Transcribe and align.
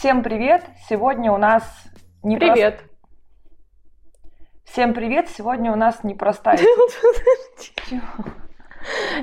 Всем 0.00 0.22
привет! 0.22 0.64
Сегодня 0.88 1.30
у 1.30 1.36
нас 1.36 1.62
не 2.22 2.38
Привет! 2.38 2.78
Прост... 2.78 2.90
Всем 4.64 4.94
привет! 4.94 5.28
Сегодня 5.28 5.70
у 5.70 5.76
нас 5.76 6.02
непростая... 6.04 6.58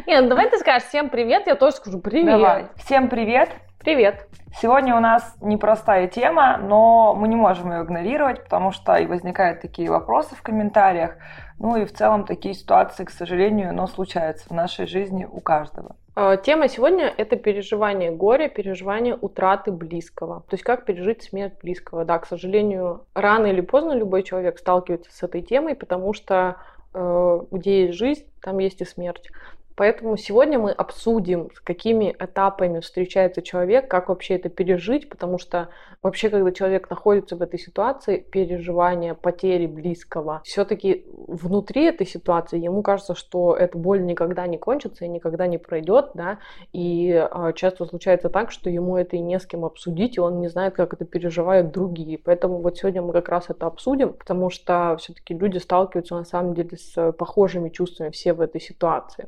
Нет, 0.06 0.22
ну 0.22 0.30
давай 0.30 0.52
ты 0.52 0.60
скажешь 0.60 0.88
всем 0.88 1.10
привет, 1.10 1.48
я 1.48 1.56
тоже 1.56 1.78
скажу 1.78 2.00
привет. 2.00 2.28
Давай. 2.28 2.68
Всем 2.76 3.10
привет! 3.10 3.50
Привет! 3.88 4.28
Сегодня 4.62 4.98
у 4.98 5.00
нас 5.00 5.38
непростая 5.40 6.10
тема, 6.10 6.58
но 6.58 7.16
мы 7.16 7.30
не 7.30 7.38
можем 7.38 7.72
ее 7.72 7.84
игнорировать, 7.84 8.44
потому 8.44 8.74
что 8.74 8.98
и 8.98 9.06
возникают 9.06 9.62
такие 9.62 9.90
вопросы 9.90 10.36
в 10.36 10.42
комментариях. 10.42 11.16
Ну 11.58 11.78
и 11.78 11.86
в 11.86 11.94
целом 11.94 12.26
такие 12.26 12.54
ситуации, 12.54 13.06
к 13.06 13.10
сожалению, 13.10 13.74
но 13.74 13.88
случаются 13.88 14.50
в 14.50 14.52
нашей 14.52 14.88
жизни 14.88 15.24
у 15.24 15.40
каждого. 15.40 15.96
А, 16.16 16.36
тема 16.36 16.68
сегодня– 16.68 17.14
это 17.18 17.38
переживание 17.38 18.12
горя, 18.12 18.50
переживание 18.50 19.16
утраты 19.16 19.72
близкого. 19.72 20.42
То 20.50 20.56
есть 20.56 20.66
как 20.66 20.84
пережить 20.84 21.24
смерть 21.24 21.54
близкого. 21.62 22.04
Да, 22.04 22.20
к 22.20 22.28
сожалению, 22.28 23.06
рано 23.14 23.46
или 23.46 23.62
поздно 23.62 23.94
любой 23.94 24.24
человек 24.24 24.60
сталкивается 24.60 25.16
с 25.16 25.24
этой 25.24 25.42
темой, 25.42 25.76
потому 25.76 26.12
что 26.12 26.58
э, 26.94 27.40
где 27.52 27.86
есть 27.86 27.98
жизнь, 27.98 28.26
там 28.42 28.58
есть 28.58 28.82
и 28.82 28.86
смерть. 28.86 29.30
Поэтому 29.78 30.18
сегодня 30.18 30.58
мы 30.58 30.72
обсудим, 30.72 31.52
с 31.54 31.60
какими 31.60 32.16
этапами 32.18 32.80
встречается 32.80 33.44
человек, 33.44 33.88
как 33.88 34.10
вообще 34.10 34.34
это 34.34 34.50
пережить, 34.50 35.08
потому 35.08 35.38
что 35.38 35.70
вообще, 36.02 36.30
когда 36.32 36.52
человек 36.52 36.90
находится 36.90 37.36
в 37.36 37.44
этой 37.44 37.60
ситуации, 37.60 38.18
переживания, 38.18 39.14
потери 39.14 39.68
близкого, 39.68 40.42
все-таки 40.44 41.06
внутри 41.28 41.86
этой 41.86 42.08
ситуации 42.08 42.60
ему 42.60 42.82
кажется, 42.82 43.14
что 43.14 43.56
эта 43.56 43.78
боль 43.78 44.04
никогда 44.04 44.48
не 44.48 44.58
кончится 44.58 45.06
и 45.06 45.08
никогда 45.08 45.46
не 45.46 45.60
пройдет, 45.60 46.10
да, 46.16 46.40
и 46.74 47.12
э, 47.12 47.54
часто 47.54 47.86
случается 47.86 48.30
так, 48.30 48.50
что 48.50 48.72
ему 48.72 48.98
это 48.98 49.16
и 49.16 49.20
не 49.20 49.40
с 49.40 49.46
кем 49.46 49.64
обсудить, 49.64 50.18
и 50.18 50.20
он 50.20 50.40
не 50.40 50.48
знает, 50.48 50.74
как 50.74 50.96
это 50.96 51.06
переживают 51.06 51.72
другие. 51.72 52.18
Поэтому 52.18 52.64
вот 52.64 52.78
сегодня 52.78 53.04
мы 53.04 53.14
как 53.14 53.30
раз 53.30 53.52
это 53.52 53.68
обсудим, 53.68 54.14
потому 54.14 54.50
что 54.50 54.98
все-таки 55.00 55.36
люди 55.36 55.60
сталкиваются 55.60 56.16
на 56.16 56.26
самом 56.26 56.56
деле 56.56 56.78
с 56.78 57.12
похожими 57.12 57.70
чувствами 57.70 58.10
все 58.10 58.34
в 58.34 58.42
этой 58.42 58.60
ситуации. 58.60 59.28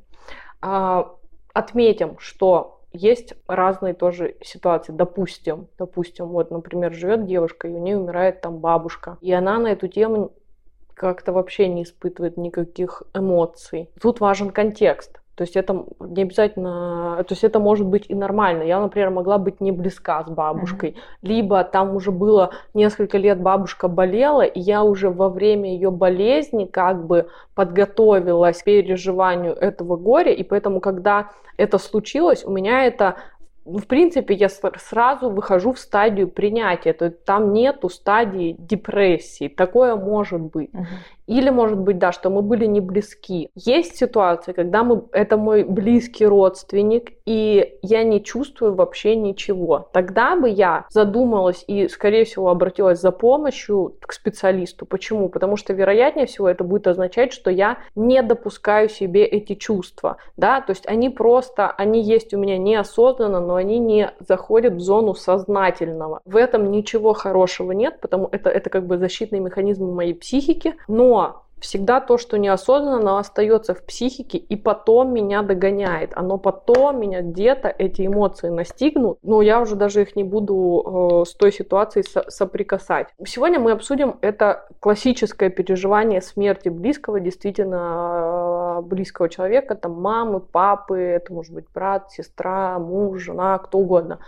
А, 0.61 1.15
отметим, 1.53 2.17
что 2.19 2.81
есть 2.91 3.33
разные 3.47 3.93
тоже 3.93 4.35
ситуации. 4.41 4.91
Допустим, 4.91 5.67
допустим, 5.77 6.27
вот, 6.27 6.51
например, 6.51 6.93
живет 6.93 7.25
девушка, 7.25 7.67
и 7.67 7.71
у 7.71 7.79
нее 7.79 7.97
умирает 7.97 8.41
там 8.41 8.57
бабушка, 8.57 9.17
и 9.21 9.31
она 9.31 9.59
на 9.59 9.67
эту 9.67 9.87
тему 9.87 10.31
как-то 10.93 11.31
вообще 11.31 11.67
не 11.67 11.83
испытывает 11.83 12.35
никаких 12.37 13.03
эмоций. 13.13 13.89
Тут 14.01 14.19
важен 14.19 14.49
контекст. 14.49 15.18
То 15.39 15.43
есть 15.43 15.55
это 15.55 15.85
не 16.01 16.23
обязательно, 16.23 17.23
то 17.25 17.31
есть 17.31 17.45
это 17.45 17.59
может 17.59 17.87
быть 17.87 18.09
и 18.09 18.13
нормально. 18.13 18.63
Я, 18.63 18.81
например, 18.81 19.09
могла 19.09 19.37
быть 19.37 19.61
не 19.61 19.71
близка 19.71 20.21
с 20.25 20.29
бабушкой, 20.29 20.89
mm-hmm. 20.89 21.17
либо 21.21 21.63
там 21.63 21.95
уже 21.95 22.11
было 22.11 22.49
несколько 22.73 23.17
лет 23.17 23.41
бабушка 23.41 23.87
болела, 23.87 24.41
и 24.41 24.59
я 24.59 24.83
уже 24.83 25.09
во 25.09 25.29
время 25.29 25.73
ее 25.73 25.91
болезни 25.91 26.65
как 26.65 27.07
бы 27.07 27.29
подготовилась 27.55 28.61
к 28.61 28.65
переживанию 28.65 29.53
этого 29.53 29.95
горя, 29.95 30.33
и 30.33 30.43
поэтому, 30.43 30.81
когда 30.81 31.29
это 31.55 31.77
случилось, 31.77 32.43
у 32.43 32.51
меня 32.51 32.85
это 32.85 33.15
в 33.65 33.85
принципе, 33.85 34.33
я 34.33 34.49
сразу 34.49 35.29
выхожу 35.29 35.73
в 35.73 35.79
стадию 35.79 36.27
принятия. 36.27 36.93
То 36.93 37.05
есть 37.05 37.23
там 37.25 37.53
нету 37.53 37.89
стадии 37.89 38.55
депрессии. 38.57 39.47
Такое 39.47 39.95
может 39.95 40.41
быть. 40.41 40.71
Uh-huh. 40.73 40.85
Или 41.27 41.51
может 41.51 41.77
быть, 41.77 41.99
да, 41.99 42.11
что 42.11 42.29
мы 42.29 42.41
были 42.41 42.65
не 42.65 42.81
близки. 42.81 43.49
Есть 43.53 43.95
ситуации, 43.97 44.53
когда 44.53 44.83
мы, 44.83 45.03
это 45.11 45.37
мой 45.37 45.63
близкий 45.63 46.25
родственник, 46.25 47.11
и 47.29 47.77
я 47.83 48.03
не 48.03 48.23
чувствую 48.23 48.73
вообще 48.73 49.15
ничего. 49.15 49.87
Тогда 49.93 50.35
бы 50.35 50.49
я 50.49 50.87
задумалась 50.89 51.63
и, 51.67 51.87
скорее 51.87 52.25
всего, 52.25 52.49
обратилась 52.49 52.99
за 52.99 53.11
помощью 53.11 53.93
к 54.01 54.13
специалисту. 54.13 54.87
Почему? 54.87 55.29
Потому 55.29 55.55
что, 55.55 55.73
вероятнее 55.73 56.25
всего, 56.25 56.49
это 56.49 56.63
будет 56.63 56.87
означать, 56.87 57.31
что 57.31 57.51
я 57.51 57.77
не 57.93 58.23
допускаю 58.23 58.89
себе 58.89 59.25
эти 59.25 59.53
чувства. 59.53 60.17
Да? 60.37 60.61
То 60.61 60.71
есть 60.71 60.87
они 60.87 61.11
просто, 61.11 61.69
они 61.69 62.01
есть 62.01 62.33
у 62.33 62.39
меня 62.39 62.57
неосознанно, 62.57 63.39
но 63.39 63.53
они 63.53 63.77
не 63.77 64.11
заходят 64.27 64.73
в 64.73 64.79
зону 64.79 65.13
сознательного. 65.13 66.21
В 66.25 66.35
этом 66.35 66.71
ничего 66.71 67.13
хорошего 67.13 67.73
нет, 67.73 68.01
потому 68.01 68.27
это, 68.31 68.49
это 68.49 68.71
как 68.71 68.87
бы 68.87 68.97
защитный 68.97 69.39
механизм 69.39 69.85
моей 69.85 70.15
психики, 70.15 70.73
но 70.87 71.43
всегда 71.61 71.99
то, 71.99 72.17
что 72.17 72.37
неосознанно, 72.37 73.19
остается 73.19 73.73
в 73.73 73.83
психике 73.83 74.37
и 74.37 74.55
потом 74.55 75.13
меня 75.13 75.41
догоняет. 75.41 76.11
Оно 76.15 76.37
потом 76.37 76.99
меня 76.99 77.21
где-то, 77.21 77.67
эти 77.69 78.05
эмоции 78.05 78.49
настигнут, 78.49 79.19
но 79.23 79.41
я 79.41 79.61
уже 79.61 79.75
даже 79.75 80.01
их 80.01 80.15
не 80.15 80.23
буду 80.23 81.21
э, 81.23 81.29
с 81.29 81.33
той 81.33 81.51
ситуацией 81.51 82.03
со- 82.03 82.29
соприкасать. 82.29 83.07
Сегодня 83.25 83.59
мы 83.59 83.71
обсудим 83.71 84.17
это 84.21 84.67
классическое 84.79 85.49
переживание 85.49 86.21
смерти 86.21 86.69
близкого, 86.69 87.19
действительно 87.19 88.58
близкого 88.81 89.29
человека, 89.29 89.75
там 89.75 89.93
мамы, 89.93 90.39
папы, 90.39 90.97
это 90.99 91.33
может 91.33 91.53
быть 91.53 91.65
брат, 91.73 92.11
сестра, 92.11 92.79
муж, 92.79 93.21
жена, 93.21 93.57
кто 93.57 93.79
угодно 93.79 94.19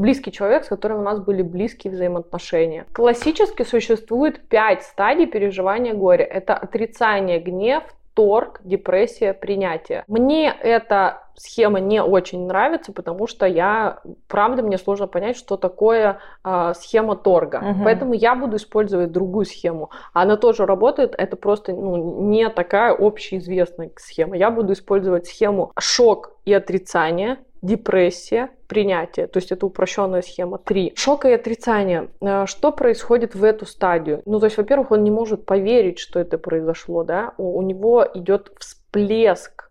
близкий 0.00 0.32
человек, 0.32 0.64
с 0.64 0.68
которым 0.68 1.00
у 1.00 1.02
нас 1.02 1.20
были 1.20 1.42
близкие 1.42 1.92
взаимоотношения. 1.92 2.86
Классически 2.92 3.62
существует 3.62 4.48
пять 4.48 4.82
стадий 4.82 5.26
переживания 5.26 5.94
горя. 5.94 6.24
Это 6.24 6.54
отрицание, 6.54 7.38
гнев, 7.38 7.84
торг, 8.20 8.60
депрессия, 8.64 9.32
принятие. 9.32 10.04
Мне 10.06 10.54
эта 10.60 11.22
схема 11.36 11.80
не 11.80 12.02
очень 12.02 12.46
нравится, 12.46 12.92
потому 12.92 13.26
что 13.26 13.46
я, 13.46 14.00
правда, 14.28 14.62
мне 14.62 14.76
сложно 14.76 15.06
понять, 15.06 15.38
что 15.38 15.56
такое 15.56 16.18
э, 16.44 16.72
схема 16.76 17.16
торга. 17.16 17.62
Угу. 17.64 17.84
Поэтому 17.84 18.12
я 18.12 18.34
буду 18.34 18.56
использовать 18.56 19.10
другую 19.10 19.46
схему. 19.46 19.88
Она 20.12 20.36
тоже 20.36 20.66
работает, 20.66 21.14
это 21.16 21.36
просто 21.36 21.72
ну, 21.72 22.26
не 22.28 22.50
такая 22.50 22.92
общеизвестная 22.92 23.90
схема. 23.96 24.36
Я 24.36 24.50
буду 24.50 24.74
использовать 24.74 25.26
схему 25.26 25.72
шок 25.78 26.36
и 26.44 26.52
отрицание, 26.52 27.38
депрессия, 27.62 28.50
принятие. 28.66 29.26
То 29.26 29.38
есть 29.38 29.52
это 29.52 29.66
упрощенная 29.66 30.22
схема. 30.22 30.58
Три. 30.58 30.92
Шок 30.96 31.24
и 31.24 31.32
отрицание. 31.32 32.08
Э, 32.20 32.46
что 32.46 32.72
происходит 32.72 33.34
в 33.34 33.44
эту 33.44 33.66
стадию? 33.66 34.22
Ну, 34.26 34.40
то 34.40 34.46
есть, 34.46 34.56
во-первых, 34.56 34.90
он 34.90 35.04
не 35.04 35.10
может 35.10 35.44
поверить, 35.44 35.98
что 35.98 36.20
это 36.20 36.38
произошло, 36.38 37.04
да. 37.04 37.34
У, 37.36 37.58
у 37.58 37.62
него 37.62 38.06
идет 38.14 38.52
всплеск 38.58 39.70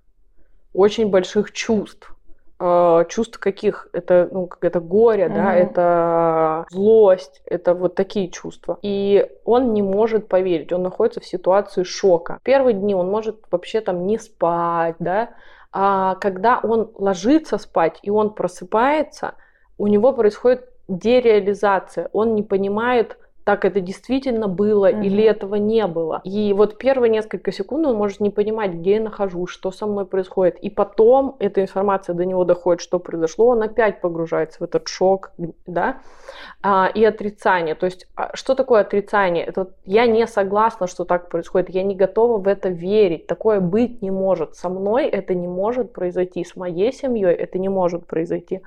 очень 0.73 1.09
больших 1.09 1.51
чувств. 1.51 2.15
Э, 2.59 3.05
чувств 3.09 3.39
каких? 3.39 3.87
Это, 3.93 4.29
ну, 4.31 4.45
как 4.45 4.63
это 4.63 4.79
горе, 4.79 5.25
mm-hmm. 5.25 5.35
да, 5.35 5.55
это 5.55 6.65
злость, 6.69 7.41
это 7.45 7.73
вот 7.73 7.95
такие 7.95 8.29
чувства. 8.29 8.77
И 8.81 9.27
он 9.45 9.73
не 9.73 9.81
может 9.81 10.27
поверить, 10.27 10.71
он 10.73 10.83
находится 10.83 11.21
в 11.21 11.25
ситуации 11.25 11.83
шока. 11.83 12.39
Первые 12.43 12.73
дни 12.73 12.93
он 12.93 13.09
может 13.09 13.37
вообще 13.49 13.81
там 13.81 14.05
не 14.05 14.19
спать, 14.19 14.95
да, 14.99 15.29
а 15.71 16.15
когда 16.15 16.59
он 16.59 16.91
ложится 16.95 17.57
спать 17.57 17.99
и 18.01 18.09
он 18.09 18.33
просыпается, 18.33 19.35
у 19.77 19.87
него 19.87 20.13
происходит 20.13 20.67
дереализация. 20.87 22.09
Он 22.13 22.35
не 22.35 22.43
понимает, 22.43 23.17
так 23.49 23.65
это 23.65 23.81
действительно 23.81 24.47
было 24.47 24.91
mm-hmm. 24.91 25.05
или 25.05 25.23
этого 25.23 25.55
не 25.55 25.87
было. 25.87 26.21
И 26.23 26.53
вот 26.53 26.77
первые 26.77 27.09
несколько 27.09 27.51
секунд 27.51 27.87
он 27.87 27.95
может 27.95 28.19
не 28.19 28.29
понимать, 28.29 28.73
где 28.73 28.91
я 28.91 29.01
нахожусь, 29.01 29.49
что 29.49 29.71
со 29.71 29.87
мной 29.87 30.05
происходит. 30.05 30.59
И 30.59 30.69
потом 30.69 31.35
эта 31.39 31.63
информация 31.63 32.13
до 32.13 32.25
него 32.25 32.43
доходит, 32.43 32.79
что 32.79 32.99
произошло, 32.99 33.47
он 33.47 33.63
опять 33.63 34.01
погружается 34.01 34.59
в 34.59 34.61
этот 34.61 34.87
шок, 34.87 35.31
да, 35.65 35.97
а, 36.61 36.91
и 36.93 37.03
отрицание. 37.03 37.73
То 37.73 37.87
есть, 37.87 38.07
а, 38.15 38.35
что 38.35 38.53
такое 38.53 38.81
отрицание? 38.81 39.45
Это 39.45 39.71
я 39.83 40.05
не 40.05 40.27
согласна, 40.27 40.85
что 40.85 41.03
так 41.03 41.29
происходит, 41.29 41.71
я 41.71 41.81
не 41.81 41.95
готова 41.95 42.37
в 42.37 42.47
это 42.47 42.69
верить, 42.69 43.25
такое 43.25 43.59
быть 43.61 44.03
не 44.03 44.11
может. 44.11 44.57
Со 44.57 44.69
мной 44.69 45.07
это 45.07 45.33
не 45.33 45.47
может 45.47 45.91
произойти, 45.91 46.45
с 46.45 46.55
моей 46.55 46.93
семьей 46.93 47.33
это 47.33 47.57
не 47.57 47.69
может 47.69 48.05
произойти. 48.05 48.61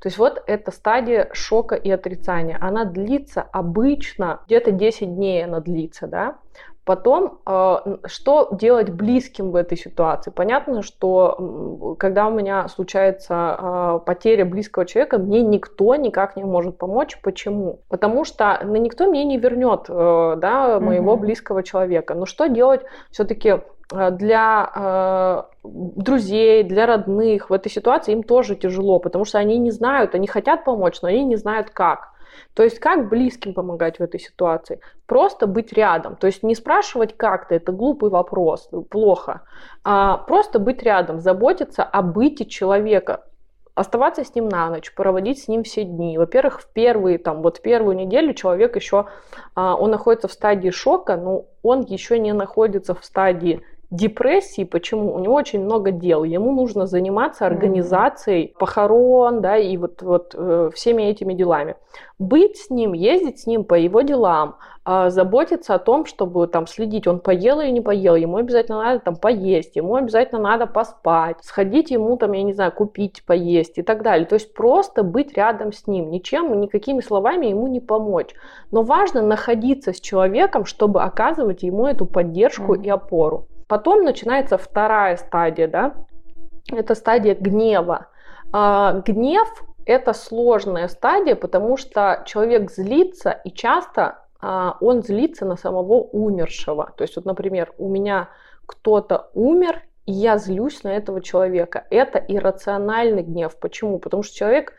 То 0.00 0.08
есть 0.08 0.18
вот 0.18 0.42
эта 0.46 0.70
стадия 0.70 1.28
шока 1.32 1.74
и 1.74 1.90
отрицания. 1.90 2.58
Она 2.60 2.84
длится 2.84 3.42
обычно, 3.52 4.40
где-то 4.46 4.72
10 4.72 5.14
дней 5.14 5.44
она 5.44 5.60
длится, 5.60 6.06
да. 6.06 6.38
Потом, 6.86 7.40
э, 7.44 7.96
что 8.06 8.48
делать 8.52 8.90
близким 8.90 9.50
в 9.50 9.56
этой 9.56 9.76
ситуации? 9.76 10.30
Понятно, 10.30 10.82
что 10.82 11.96
когда 11.98 12.28
у 12.28 12.30
меня 12.30 12.68
случается 12.68 13.58
э, 13.58 14.00
потеря 14.06 14.44
близкого 14.44 14.86
человека, 14.86 15.18
мне 15.18 15.42
никто 15.42 15.96
никак 15.96 16.36
не 16.36 16.44
может 16.44 16.78
помочь. 16.78 17.18
Почему? 17.22 17.80
Потому 17.88 18.24
что 18.24 18.60
ну, 18.62 18.76
никто 18.76 19.10
мне 19.10 19.24
не 19.24 19.36
вернет 19.36 19.86
э, 19.88 20.34
да, 20.38 20.78
моего 20.78 21.14
угу. 21.14 21.22
близкого 21.22 21.64
человека. 21.64 22.14
Но 22.14 22.24
что 22.24 22.46
делать 22.46 22.82
все-таки 23.10 23.54
для 23.90 24.72
э, 24.74 25.42
друзей, 25.62 26.64
для 26.64 26.86
родных 26.86 27.50
в 27.50 27.52
этой 27.52 27.70
ситуации 27.70 28.12
им 28.12 28.22
тоже 28.22 28.56
тяжело, 28.56 28.98
потому 28.98 29.24
что 29.24 29.38
они 29.38 29.58
не 29.58 29.70
знают, 29.70 30.14
они 30.14 30.26
хотят 30.26 30.64
помочь, 30.64 31.00
но 31.02 31.08
они 31.08 31.24
не 31.24 31.36
знают 31.36 31.70
как. 31.70 32.12
То 32.54 32.62
есть 32.62 32.78
как 32.78 33.08
близким 33.08 33.54
помогать 33.54 33.98
в 33.98 34.02
этой 34.02 34.18
ситуации? 34.18 34.80
Просто 35.06 35.46
быть 35.46 35.72
рядом. 35.72 36.16
То 36.16 36.26
есть 36.26 36.42
не 36.42 36.54
спрашивать 36.54 37.16
как-то, 37.16 37.54
это 37.54 37.72
глупый 37.72 38.10
вопрос, 38.10 38.68
плохо. 38.90 39.42
А 39.84 40.18
просто 40.18 40.58
быть 40.58 40.82
рядом, 40.82 41.20
заботиться 41.20 41.84
о 41.84 42.02
быте 42.02 42.44
человека 42.44 43.24
оставаться 43.76 44.24
с 44.24 44.34
ним 44.34 44.48
на 44.48 44.70
ночь, 44.70 44.92
проводить 44.94 45.42
с 45.42 45.48
ним 45.48 45.62
все 45.62 45.84
дни. 45.84 46.16
Во-первых, 46.16 46.62
в 46.62 46.68
первые, 46.72 47.18
там, 47.18 47.42
вот 47.42 47.60
первую 47.60 47.94
неделю 47.94 48.32
человек 48.32 48.74
еще, 48.74 49.04
а, 49.54 49.76
он 49.76 49.90
находится 49.90 50.28
в 50.28 50.32
стадии 50.32 50.70
шока, 50.70 51.16
но 51.18 51.44
он 51.62 51.82
еще 51.82 52.18
не 52.18 52.32
находится 52.32 52.94
в 52.94 53.04
стадии 53.04 53.62
депрессии. 53.90 54.64
Почему? 54.64 55.14
У 55.14 55.18
него 55.20 55.34
очень 55.34 55.62
много 55.62 55.90
дел. 55.90 56.24
Ему 56.24 56.52
нужно 56.52 56.86
заниматься 56.86 57.46
организацией 57.46 58.54
похорон, 58.58 59.40
да, 59.40 59.56
и 59.56 59.76
вот, 59.76 60.02
вот 60.02 60.34
э, 60.36 60.70
всеми 60.74 61.04
этими 61.04 61.34
делами. 61.34 61.76
Быть 62.18 62.56
с 62.56 62.70
ним, 62.70 62.94
ездить 62.94 63.40
с 63.40 63.46
ним 63.46 63.64
по 63.64 63.74
его 63.74 64.00
делам, 64.00 64.56
э, 64.84 65.10
заботиться 65.10 65.74
о 65.74 65.78
том, 65.78 66.04
чтобы 66.04 66.46
там 66.48 66.66
следить, 66.66 67.06
он 67.06 67.20
поел 67.20 67.60
или 67.60 67.70
не 67.70 67.80
поел, 67.80 68.16
ему 68.16 68.38
обязательно 68.38 68.82
надо 68.82 69.00
там 69.00 69.16
поесть, 69.16 69.76
ему 69.76 69.94
обязательно 69.94 70.40
надо 70.40 70.66
поспать, 70.66 71.36
сходить 71.42 71.90
ему 71.90 72.16
там, 72.16 72.32
я 72.32 72.42
не 72.42 72.54
знаю, 72.54 72.72
купить, 72.72 73.22
поесть 73.24 73.78
и 73.78 73.82
так 73.82 74.02
далее. 74.02 74.26
То 74.26 74.34
есть 74.34 74.52
просто 74.52 75.04
быть 75.04 75.36
рядом 75.36 75.72
с 75.72 75.86
ним, 75.86 76.10
ничем, 76.10 76.60
никакими 76.60 77.00
словами 77.00 77.46
ему 77.46 77.68
не 77.68 77.80
помочь. 77.80 78.34
Но 78.72 78.82
важно 78.82 79.22
находиться 79.22 79.92
с 79.92 80.00
человеком, 80.00 80.64
чтобы 80.64 81.02
оказывать 81.02 81.62
ему 81.62 81.86
эту 81.86 82.04
поддержку 82.06 82.74
mm-hmm. 82.74 82.84
и 82.84 82.90
опору. 82.90 83.46
Потом 83.68 84.04
начинается 84.04 84.58
вторая 84.58 85.16
стадия, 85.16 85.68
да, 85.68 85.94
это 86.70 86.94
стадия 86.94 87.34
гнева. 87.34 88.08
А, 88.52 89.02
гнев 89.04 89.48
это 89.86 90.12
сложная 90.12 90.88
стадия, 90.88 91.36
потому 91.36 91.76
что 91.76 92.22
человек 92.26 92.70
злится, 92.70 93.30
и 93.44 93.50
часто 93.50 94.18
а, 94.40 94.76
он 94.80 95.02
злится 95.02 95.44
на 95.46 95.56
самого 95.56 95.94
умершего. 95.94 96.92
То 96.96 97.02
есть, 97.02 97.16
вот, 97.16 97.24
например, 97.24 97.72
у 97.78 97.88
меня 97.88 98.28
кто-то 98.66 99.30
умер, 99.34 99.82
и 100.06 100.12
я 100.12 100.38
злюсь 100.38 100.82
на 100.84 100.88
этого 100.88 101.20
человека. 101.20 101.84
Это 101.90 102.18
иррациональный 102.18 103.22
гнев. 103.22 103.56
Почему? 103.58 103.98
Потому 103.98 104.22
что 104.22 104.36
человек 104.36 104.72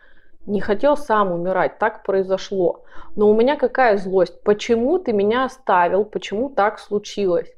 не 0.46 0.62
хотел 0.62 0.96
сам 0.96 1.32
умирать, 1.32 1.78
так 1.78 2.04
произошло. 2.04 2.84
Но 3.16 3.30
у 3.30 3.36
меня 3.36 3.58
какая 3.58 3.98
злость? 3.98 4.42
Почему 4.44 4.98
ты 5.00 5.12
меня 5.12 5.44
оставил? 5.44 6.06
Почему 6.06 6.50
так 6.50 6.80
случилось? 6.80 7.54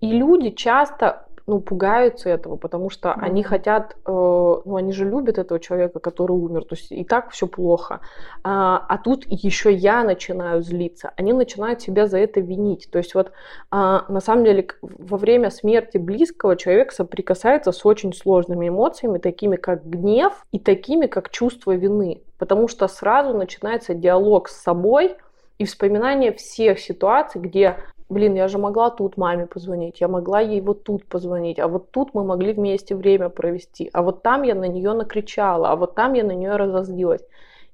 И 0.00 0.12
люди 0.12 0.50
часто 0.50 1.26
ну, 1.46 1.60
пугаются 1.60 2.28
этого, 2.28 2.56
потому 2.56 2.90
что 2.90 3.10
mm-hmm. 3.10 3.20
они 3.20 3.42
хотят, 3.42 3.96
э, 4.04 4.10
ну, 4.10 4.76
они 4.76 4.92
же 4.92 5.04
любят 5.04 5.38
этого 5.38 5.60
человека, 5.60 6.00
который 6.00 6.32
умер, 6.32 6.64
то 6.64 6.74
есть 6.74 6.90
и 6.90 7.04
так 7.04 7.30
все 7.30 7.46
плохо. 7.46 8.00
А, 8.42 8.84
а 8.88 8.98
тут 8.98 9.24
еще 9.28 9.72
я 9.72 10.02
начинаю 10.02 10.62
злиться, 10.62 11.12
они 11.16 11.32
начинают 11.32 11.80
себя 11.80 12.06
за 12.06 12.18
это 12.18 12.40
винить. 12.40 12.88
То 12.90 12.98
есть 12.98 13.14
вот 13.14 13.30
а, 13.70 14.04
на 14.08 14.20
самом 14.20 14.44
деле 14.44 14.66
во 14.82 15.18
время 15.18 15.50
смерти 15.50 15.98
близкого 15.98 16.56
человек 16.56 16.90
соприкасается 16.90 17.70
с 17.70 17.86
очень 17.86 18.12
сложными 18.12 18.68
эмоциями, 18.68 19.18
такими 19.18 19.56
как 19.56 19.86
гнев 19.86 20.44
и 20.50 20.58
такими 20.58 21.06
как 21.06 21.30
чувство 21.30 21.72
вины, 21.72 22.22
потому 22.38 22.66
что 22.66 22.88
сразу 22.88 23.36
начинается 23.36 23.94
диалог 23.94 24.48
с 24.48 24.60
собой, 24.60 25.16
и 25.58 25.64
вспоминание 25.64 26.34
всех 26.34 26.78
ситуаций, 26.78 27.40
где 27.40 27.78
блин, 28.08 28.34
я 28.34 28.48
же 28.48 28.58
могла 28.58 28.90
тут 28.90 29.16
маме 29.16 29.46
позвонить, 29.46 30.00
я 30.00 30.08
могла 30.08 30.40
ей 30.40 30.60
вот 30.60 30.84
тут 30.84 31.06
позвонить, 31.06 31.58
а 31.58 31.68
вот 31.68 31.90
тут 31.90 32.14
мы 32.14 32.24
могли 32.24 32.52
вместе 32.52 32.94
время 32.94 33.28
провести, 33.28 33.90
а 33.92 34.02
вот 34.02 34.22
там 34.22 34.42
я 34.42 34.54
на 34.54 34.66
нее 34.66 34.92
накричала, 34.92 35.70
а 35.70 35.76
вот 35.76 35.94
там 35.94 36.14
я 36.14 36.24
на 36.24 36.32
нее 36.32 36.56
разозлилась. 36.56 37.24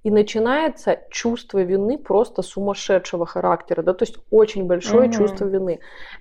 И 0.04 0.10
начинается 0.10 0.98
чувство 1.10 1.60
вины 1.60 1.96
просто 1.96 2.42
сумасшедшего 2.42 3.24
характера, 3.24 3.82
да, 3.82 3.94
то 3.94 4.02
есть 4.02 4.18
очень 4.32 4.66
большое 4.66 5.08
угу. 5.08 5.12
чувство 5.12 5.44
вины. 5.44 5.78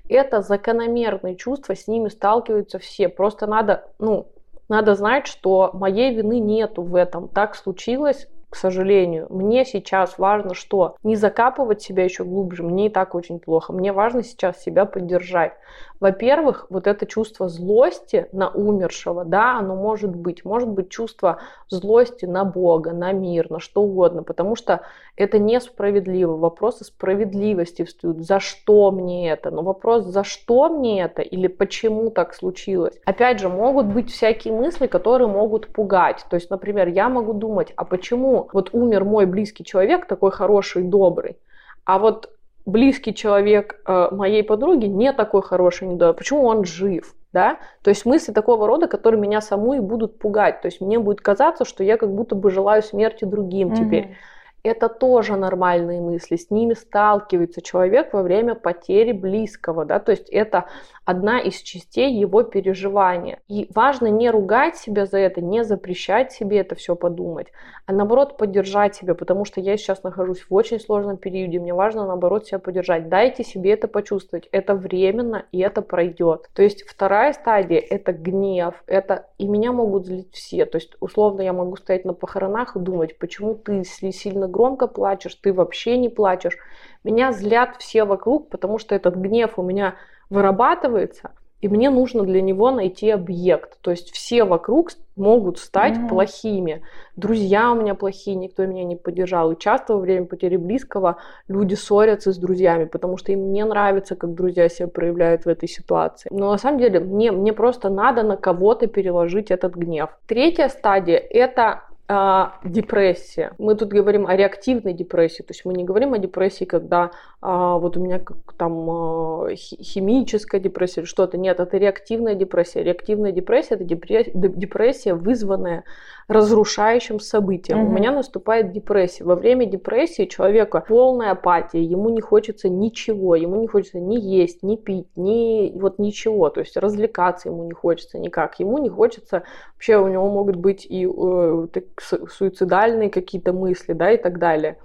Это 0.08 0.42
закономерные 0.42 1.36
чувства, 1.36 1.76
с 1.76 1.88
ними 1.88 2.10
сталкиваются 2.10 2.78
все. 2.78 3.10
Просто 3.10 3.48
надо, 3.48 3.88
ну, 3.98 4.28
надо 4.70 4.94
знать, 4.94 5.26
что 5.26 5.72
моей 5.74 6.14
вины 6.14 6.40
нету 6.40 6.84
в 6.84 6.94
этом. 6.94 7.28
Так 7.28 7.56
случилось, 7.56 8.28
к 8.52 8.58
сожалению. 8.58 9.28
Мне 9.30 9.64
сейчас 9.64 10.18
важно 10.18 10.54
что? 10.54 10.98
Не 11.04 11.16
закапывать 11.16 11.82
себя 11.82 12.04
еще 12.04 12.26
глубже, 12.26 12.64
мне 12.64 12.88
и 12.88 12.90
так 12.90 13.16
очень 13.16 13.40
плохо. 13.40 13.72
Мне 13.72 13.94
важно 13.94 14.24
сейчас 14.24 14.62
себя 14.62 14.86
поддержать. 14.86 15.54
Во-первых, 16.02 16.66
вот 16.72 16.88
это 16.88 17.06
чувство 17.06 17.48
злости 17.48 18.28
на 18.32 18.50
умершего, 18.50 19.24
да, 19.24 19.60
оно 19.60 19.76
может 19.76 20.16
быть. 20.16 20.44
Может 20.44 20.68
быть 20.68 20.90
чувство 20.90 21.40
злости 21.70 22.26
на 22.26 22.44
Бога, 22.44 22.92
на 22.92 23.12
мир, 23.12 23.52
на 23.52 23.60
что 23.60 23.84
угодно, 23.84 24.24
потому 24.24 24.56
что 24.56 24.82
это 25.16 25.38
несправедливо. 25.38 26.38
Вопросы 26.38 26.86
справедливости 26.86 27.84
встают. 27.84 28.26
За 28.26 28.40
что 28.40 28.90
мне 28.90 29.30
это? 29.30 29.52
Но 29.52 29.62
вопрос, 29.62 30.06
за 30.06 30.24
что 30.24 30.70
мне 30.70 31.04
это 31.04 31.22
или 31.22 31.46
почему 31.46 32.10
так 32.10 32.34
случилось? 32.34 33.00
Опять 33.06 33.40
же, 33.40 33.48
могут 33.48 33.86
быть 33.86 34.10
всякие 34.10 34.56
мысли, 34.56 34.88
которые 34.88 35.28
могут 35.28 35.68
пугать. 35.68 36.26
То 36.32 36.36
есть, 36.36 36.50
например, 36.50 36.88
я 36.88 37.10
могу 37.10 37.34
думать, 37.34 37.74
а 37.76 37.86
почему 37.86 38.50
вот 38.54 38.70
умер 38.74 39.06
мой 39.06 39.28
близкий 39.28 39.64
человек, 39.64 40.08
такой 40.08 40.32
хороший, 40.32 40.82
добрый, 40.82 41.38
а 41.86 42.00
вот 42.00 42.32
близкий 42.66 43.14
человек 43.14 43.82
э, 43.86 44.10
моей 44.12 44.44
подруги 44.44 44.86
не 44.86 45.14
такой 45.14 45.42
хороший, 45.42 45.88
не 45.88 45.96
добрый. 45.96 46.16
Почему 46.16 46.46
он 46.46 46.66
жив? 46.66 47.14
Да? 47.34 47.58
То 47.82 47.90
есть 47.90 48.06
мысли 48.06 48.34
такого 48.34 48.68
рода, 48.68 48.88
которые 48.88 49.20
меня 49.20 49.42
саму 49.42 49.74
и 49.74 49.80
будут 49.80 50.20
пугать. 50.20 50.62
То 50.62 50.68
есть 50.68 50.82
мне 50.82 51.00
будет 51.00 51.22
казаться, 51.22 51.66
что 51.66 51.84
я 51.84 51.98
как 51.98 52.14
будто 52.14 52.36
бы 52.36 52.52
желаю 52.52 52.84
смерти 52.84 53.26
другим 53.26 53.70
mm-hmm. 53.70 53.76
теперь. 53.76 54.18
Это 54.64 54.90
тоже 54.90 55.36
нормальные 55.36 56.02
мысли, 56.02 56.36
с 56.36 56.52
ними 56.52 56.74
сталкивается 56.74 57.62
человек 57.62 58.14
во 58.14 58.22
время 58.22 58.54
потери 58.54 59.12
близкого, 59.12 59.86
да, 59.86 60.00
то 60.00 60.12
есть 60.12 60.30
это 60.30 60.66
одна 61.04 61.40
из 61.40 61.56
частей 61.62 62.14
его 62.14 62.44
переживания. 62.44 63.40
И 63.48 63.68
важно 63.74 64.08
не 64.08 64.30
ругать 64.30 64.78
себя 64.78 65.06
за 65.06 65.18
это, 65.18 65.42
не 65.42 65.64
запрещать 65.64 66.32
себе 66.32 66.60
это 66.60 66.76
все 66.76 66.96
подумать, 66.96 67.48
а 67.86 67.94
наоборот 67.94 68.38
поддержать 68.38 68.96
себя, 68.96 69.16
потому 69.16 69.46
что 69.46 69.60
я 69.62 69.78
сейчас 69.78 70.04
нахожусь 70.04 70.46
в 70.48 70.54
очень 70.54 70.80
сложном 70.80 71.18
периоде, 71.18 71.60
мне 71.60 71.74
важно 71.74 72.06
наоборот 72.06 72.46
себя 72.46 72.60
поддержать. 72.60 73.10
Дайте 73.10 73.44
себе 73.44 73.72
это 73.72 73.88
почувствовать, 73.88 74.48
это 74.52 74.76
временно 74.76 75.46
и 75.52 75.60
это 75.60 75.82
пройдет. 75.82 76.50
То 76.54 76.62
есть 76.62 76.84
вторая 76.88 77.34
стадия 77.34 77.80
это 77.80 78.14
гнев, 78.14 78.84
это 78.86 79.26
и 79.40 79.48
меня 79.48 79.72
могут 79.72 80.06
злить 80.06 80.34
все, 80.34 80.66
то 80.66 80.78
есть 80.78 80.96
условно 81.00 81.42
я 81.42 81.54
могу 81.54 81.78
стоять 81.78 82.06
на 82.06 82.14
похоронах 82.14 82.76
и 82.76 82.80
думать, 82.80 83.18
почему 83.18 83.56
ты 83.56 83.84
сильно 83.84 84.48
громко 84.52 84.88
плачешь, 84.88 85.36
ты 85.36 85.54
вообще 85.54 85.98
не 85.98 86.10
плачешь. 86.10 86.58
Меня 87.04 87.32
злят 87.32 87.78
все 87.80 88.04
вокруг, 88.04 88.50
потому 88.50 88.78
что 88.78 88.94
этот 88.94 89.16
гнев 89.16 89.58
у 89.58 89.64
меня 89.64 89.96
вырабатывается, 90.30 91.32
и 91.62 91.68
мне 91.68 91.92
нужно 91.92 92.24
для 92.24 92.42
него 92.42 92.72
найти 92.72 93.10
объект. 93.12 93.80
То 93.82 93.92
есть 93.92 94.12
все 94.12 94.44
вокруг 94.44 94.92
могут 95.16 95.60
стать 95.60 95.96
mm-hmm. 95.96 96.10
плохими. 96.10 96.82
Друзья 97.16 97.72
у 97.72 97.76
меня 97.76 97.94
плохие, 97.94 98.36
никто 98.36 98.66
меня 98.66 98.84
не 98.84 98.96
поддержал. 98.96 99.52
И 99.52 99.60
часто 99.60 99.94
во 99.94 100.00
время 100.00 100.26
потери 100.26 100.58
близкого 100.58 101.18
люди 101.48 101.76
ссорятся 101.76 102.32
с 102.32 102.38
друзьями, 102.38 102.86
потому 102.86 103.18
что 103.18 103.32
им 103.32 103.52
не 103.52 103.64
нравится, 103.64 104.16
как 104.16 104.34
друзья 104.34 104.70
себя 104.70 104.88
проявляют 104.88 105.46
в 105.46 105.50
этой 105.50 105.70
ситуации. 105.70 106.30
Но 106.32 106.52
на 106.52 106.58
самом 106.58 106.80
деле 106.80 107.00
мне, 107.00 107.32
мне 107.32 107.54
просто 107.54 107.90
надо 107.90 108.24
на 108.24 108.38
кого-то 108.38 108.88
переложить 108.88 109.52
этот 109.52 109.76
гнев. 109.76 110.10
Третья 110.26 110.68
стадия– 110.68 111.18
это 111.30 111.84
а, 112.14 112.60
депрессия. 112.66 113.54
Мы 113.58 113.76
тут 113.76 113.88
говорим 113.88 114.28
о 114.28 114.36
реактивной 114.36 114.92
депрессии, 114.94 115.44
то 115.44 115.52
есть 115.52 115.64
мы 115.64 115.74
не 115.74 115.86
говорим 115.86 116.14
о 116.14 116.18
депрессии, 116.18 116.66
когда 116.66 117.12
а, 117.40 117.78
вот 117.78 117.96
у 117.96 118.02
меня 118.02 118.20
как 118.20 118.38
там 118.58 118.90
а, 118.90 119.56
химическая 119.56 120.60
депрессия 120.60 121.02
или 121.02 121.08
что-то. 121.08 121.38
Нет, 121.38 121.62
это 121.62 121.78
реактивная 121.78 122.36
депрессия. 122.36 122.84
Реактивная 122.84 123.32
депрессия 123.32 123.76
это 123.76 123.86
депрессия, 123.86 125.14
вызванная 125.14 125.86
разрушающим 126.28 127.20
событием. 127.20 127.84
Угу. 127.84 127.90
У 127.90 127.94
меня 127.94 128.12
наступает 128.12 128.72
депрессия. 128.72 129.24
Во 129.24 129.36
время 129.36 129.66
депрессии 129.66 130.26
человека 130.26 130.84
полная 130.88 131.32
апатия, 131.32 131.82
ему 131.82 132.10
не 132.10 132.22
хочется 132.22 132.70
ничего, 132.70 133.36
ему 133.36 133.62
не 133.62 133.68
хочется 133.68 134.00
ни 134.00 134.20
есть, 134.20 134.64
ни 134.64 134.76
пить, 134.76 135.08
ни 135.16 135.72
вот 135.76 136.00
ничего, 136.00 136.50
то 136.50 136.60
есть 136.60 136.78
развлекаться 136.78 137.50
ему 137.50 137.66
не 137.66 137.74
хочется 137.74 138.18
никак, 138.18 138.60
ему 138.60 138.78
не 138.78 138.90
хочется, 138.90 139.44
вообще 139.74 139.98
у 139.98 140.08
него 140.08 140.30
могут 140.30 140.56
быть 140.56 140.86
и 140.90 141.06
э, 141.06 141.68
суицидальные 142.02 143.10
какие-то 143.10 143.54
мысли, 143.54 143.94
да, 143.94 144.12
и 144.12 144.18
так 144.18 144.40
далее. 144.40 144.78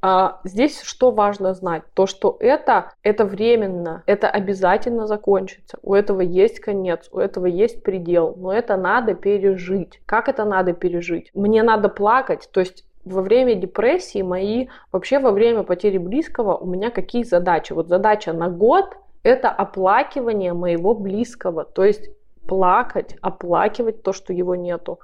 А 0.00 0.40
здесь 0.44 0.80
что 0.82 1.10
важно 1.10 1.54
знать? 1.54 1.82
То, 1.94 2.06
что 2.06 2.36
это, 2.38 2.92
это 3.02 3.24
временно, 3.24 4.04
это 4.06 4.28
обязательно 4.28 5.06
закончится. 5.06 5.78
У 5.82 5.92
этого 5.92 6.20
есть 6.20 6.60
конец, 6.60 7.08
у 7.10 7.18
этого 7.18 7.46
есть 7.46 7.82
предел, 7.82 8.34
но 8.36 8.52
это 8.52 8.76
надо 8.76 9.14
пережить. 9.14 10.00
Как 10.06 10.28
это 10.28 10.44
надо 10.44 10.72
пережить? 10.72 11.30
Мне 11.34 11.64
надо 11.64 11.88
плакать, 11.88 12.48
то 12.52 12.60
есть 12.60 12.84
во 13.04 13.22
время 13.22 13.54
депрессии 13.54 14.22
мои, 14.22 14.68
вообще 14.92 15.18
во 15.18 15.32
время 15.32 15.64
потери 15.64 15.98
близкого 15.98 16.56
у 16.56 16.66
меня 16.66 16.90
какие 16.90 17.24
задачи? 17.24 17.72
Вот 17.72 17.88
задача 17.88 18.32
на 18.32 18.48
год– 18.48 18.96
это 19.24 19.48
оплакивание 19.48 20.52
моего 20.52 20.94
близкого, 20.94 21.64
то 21.64 21.84
есть 21.84 22.10
плакать, 22.46 23.16
оплакивать 23.20 24.02
то, 24.02 24.12
что 24.12 24.32
его 24.32 24.54
нету, 24.54 25.00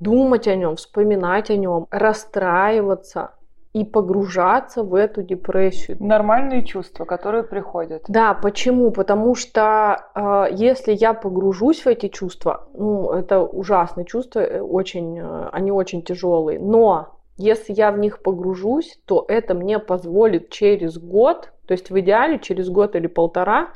думать 0.00 0.48
о 0.48 0.54
нем, 0.54 0.76
вспоминать 0.76 1.50
о 1.50 1.56
нем, 1.56 1.86
расстраиваться, 1.90 3.32
и 3.72 3.84
погружаться 3.84 4.82
в 4.82 4.94
эту 4.94 5.22
депрессию. 5.22 5.98
Нормальные 6.00 6.64
чувства, 6.64 7.04
которые 7.04 7.44
приходят. 7.44 8.04
Да, 8.08 8.34
почему? 8.34 8.90
Потому 8.90 9.34
что 9.34 10.06
э, 10.14 10.46
если 10.52 10.92
я 10.92 11.14
погружусь 11.14 11.84
в 11.84 11.86
эти 11.86 12.08
чувства, 12.08 12.66
ну, 12.74 13.12
это 13.12 13.40
ужасные 13.40 14.06
чувства, 14.06 14.40
э, 14.40 14.60
очень, 14.60 15.18
э, 15.18 15.48
они 15.52 15.70
очень 15.70 16.02
тяжелые. 16.02 16.58
Но 16.58 17.18
если 17.36 17.72
я 17.72 17.92
в 17.92 17.98
них 17.98 18.22
погружусь, 18.22 18.98
то 19.04 19.24
это 19.28 19.54
мне 19.54 19.78
позволит 19.78 20.50
через 20.50 20.98
год, 20.98 21.52
то 21.66 21.72
есть 21.72 21.90
в 21.90 22.00
идеале 22.00 22.38
через 22.38 22.70
год 22.70 22.96
или 22.96 23.06
полтора, 23.06 23.68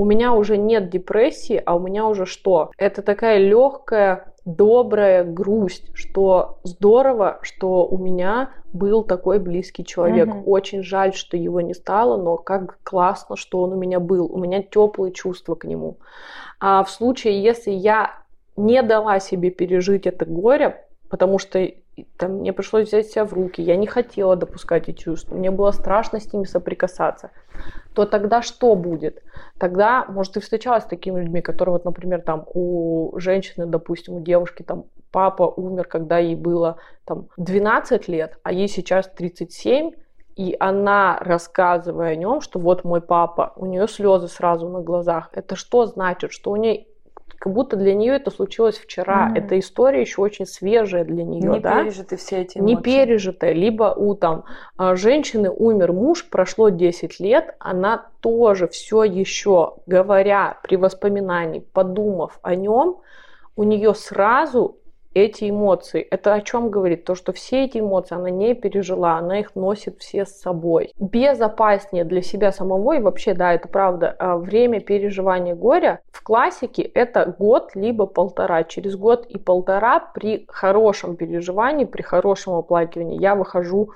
у 0.00 0.06
меня 0.06 0.32
уже 0.32 0.56
нет 0.56 0.88
депрессии, 0.88 1.62
а 1.62 1.76
у 1.76 1.78
меня 1.78 2.06
уже 2.06 2.24
что? 2.24 2.70
Это 2.78 3.02
такая 3.02 3.36
легкая, 3.36 4.32
добрая 4.46 5.24
грусть, 5.24 5.90
что 5.92 6.58
здорово, 6.62 7.38
что 7.42 7.86
у 7.86 7.98
меня 7.98 8.48
был 8.72 9.04
такой 9.04 9.38
близкий 9.38 9.84
человек. 9.84 10.28
Mm-hmm. 10.28 10.44
Очень 10.46 10.82
жаль, 10.82 11.12
что 11.12 11.36
его 11.36 11.60
не 11.60 11.74
стало, 11.74 12.16
но 12.16 12.38
как 12.38 12.78
классно, 12.82 13.36
что 13.36 13.60
он 13.60 13.74
у 13.74 13.76
меня 13.76 14.00
был. 14.00 14.24
У 14.32 14.38
меня 14.38 14.62
теплые 14.62 15.12
чувства 15.12 15.54
к 15.54 15.64
нему. 15.64 15.98
А 16.60 16.82
в 16.82 16.90
случае, 16.90 17.42
если 17.42 17.70
я 17.70 18.22
не 18.56 18.82
дала 18.82 19.20
себе 19.20 19.50
пережить 19.50 20.06
это 20.06 20.24
горе, 20.24 20.86
потому 21.10 21.38
что 21.38 21.70
там, 22.16 22.38
мне 22.38 22.52
пришлось 22.52 22.88
взять 22.88 23.06
себя 23.06 23.24
в 23.24 23.32
руки, 23.32 23.62
я 23.62 23.76
не 23.76 23.86
хотела 23.86 24.36
допускать 24.36 24.88
эти 24.88 24.98
чувства, 24.98 25.34
мне 25.34 25.50
было 25.50 25.70
страшно 25.72 26.20
с 26.20 26.32
ними 26.32 26.44
соприкасаться, 26.44 27.30
то 27.94 28.06
тогда 28.06 28.42
что 28.42 28.74
будет? 28.74 29.22
Тогда, 29.58 30.04
может, 30.08 30.34
ты 30.34 30.40
встречалась 30.40 30.84
с 30.84 30.86
такими 30.88 31.20
людьми, 31.20 31.40
которые, 31.42 31.74
вот, 31.74 31.84
например, 31.84 32.22
там 32.22 32.44
у 32.54 33.12
женщины, 33.18 33.66
допустим, 33.66 34.14
у 34.14 34.20
девушки, 34.20 34.62
там, 34.62 34.84
папа 35.10 35.42
умер, 35.42 35.86
когда 35.86 36.18
ей 36.18 36.36
было 36.36 36.76
там 37.04 37.28
12 37.36 38.08
лет, 38.08 38.38
а 38.42 38.52
ей 38.52 38.68
сейчас 38.68 39.08
37, 39.08 39.92
и 40.36 40.56
она, 40.58 41.18
рассказывая 41.20 42.12
о 42.12 42.16
нем, 42.16 42.40
что 42.40 42.58
вот 42.58 42.84
мой 42.84 43.00
папа, 43.00 43.52
у 43.56 43.66
нее 43.66 43.86
слезы 43.88 44.28
сразу 44.28 44.68
на 44.68 44.80
глазах. 44.80 45.28
Это 45.32 45.56
что 45.56 45.86
значит? 45.86 46.32
Что 46.32 46.52
у 46.52 46.56
нее 46.56 46.86
как 47.40 47.54
будто 47.54 47.76
для 47.76 47.94
нее 47.94 48.16
это 48.16 48.30
случилось 48.30 48.76
вчера. 48.76 49.30
Mm-hmm. 49.30 49.38
Эта 49.38 49.58
история 49.58 50.02
еще 50.02 50.20
очень 50.20 50.44
свежая 50.44 51.04
для 51.04 51.24
нее, 51.24 51.48
не 51.48 51.60
да? 51.60 51.76
Не 51.76 51.84
пережиты 51.84 52.16
все 52.16 52.42
эти 52.42 52.58
эмоции. 52.58 52.74
Не 52.74 52.82
пережитая. 52.82 53.52
Либо 53.52 53.94
у 53.96 54.14
там 54.14 54.44
а, 54.76 54.94
женщины 54.94 55.50
умер 55.50 55.94
муж, 55.94 56.28
прошло 56.28 56.68
10 56.68 57.18
лет, 57.18 57.54
она 57.58 58.08
тоже 58.20 58.68
все 58.68 59.04
еще, 59.04 59.76
говоря 59.86 60.58
при 60.62 60.76
воспоминании, 60.76 61.60
подумав 61.72 62.38
о 62.42 62.54
нем, 62.54 63.00
у 63.56 63.62
нее 63.62 63.94
сразу 63.94 64.76
эти 65.14 65.50
эмоции. 65.50 66.00
Это 66.00 66.34
о 66.34 66.40
чем 66.40 66.70
говорит? 66.70 67.04
То, 67.04 67.14
что 67.14 67.32
все 67.32 67.64
эти 67.64 67.78
эмоции 67.78 68.14
она 68.14 68.30
не 68.30 68.54
пережила, 68.54 69.18
она 69.18 69.40
их 69.40 69.54
носит 69.54 69.98
все 69.98 70.24
с 70.24 70.40
собой. 70.40 70.92
Безопаснее 70.98 72.04
для 72.04 72.22
себя 72.22 72.52
самого, 72.52 72.92
и 72.92 73.00
вообще, 73.00 73.34
да, 73.34 73.52
это 73.54 73.68
правда, 73.68 74.14
а, 74.18 74.36
время 74.36 74.80
переживания 74.80 75.54
горя 75.54 76.00
в 76.12 76.22
классике 76.22 76.82
это 76.82 77.34
год 77.38 77.72
либо 77.74 78.06
полтора. 78.06 78.64
Через 78.64 78.96
год 78.96 79.26
и 79.26 79.38
полтора 79.38 80.00
при 80.14 80.44
хорошем 80.48 81.16
переживании, 81.16 81.84
при 81.84 82.02
хорошем 82.02 82.54
оплакивании 82.54 83.20
я 83.20 83.34
выхожу 83.34 83.90